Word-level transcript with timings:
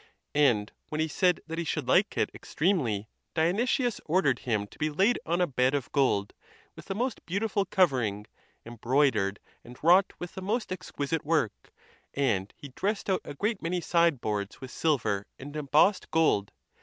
And 0.33 0.71
when 0.89 0.99
he 0.99 1.07
said 1.07 1.41
that 1.45 1.59
he 1.59 1.63
should 1.63 1.87
like 1.87 2.17
it 2.17 2.31
extremely, 2.33 3.07
Dionysius 3.35 4.01
ordered 4.07 4.39
him 4.39 4.65
to 4.65 4.79
be 4.79 4.89
laid 4.89 5.19
on 5.27 5.41
a 5.41 5.45
bed 5.45 5.75
of 5.75 5.91
gold 5.91 6.33
with 6.75 6.85
the 6.85 6.95
most 6.95 7.23
beautiful 7.27 7.65
covering, 7.65 8.25
embroidered 8.65 9.39
and 9.63 9.77
wrought 9.83 10.11
with 10.17 10.33
the 10.33 10.41
most 10.41 10.71
exquisite 10.71 11.23
work, 11.23 11.71
and 12.15 12.51
he 12.57 12.69
dressed 12.69 13.11
out 13.11 13.21
a 13.23 13.35
great 13.35 13.61
many 13.61 13.79
sideboards 13.79 14.59
with 14.59 14.71
silver 14.71 15.27
and 15.37 15.55
embossed 15.55 16.09
gold. 16.09 16.51